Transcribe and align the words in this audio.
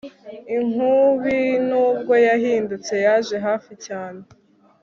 Inkubi 0.57 1.39
nubwo 1.67 2.13
yahindutse 2.27 2.93
yaje 3.05 3.35
hafi 3.45 3.73
cyane 3.85 4.21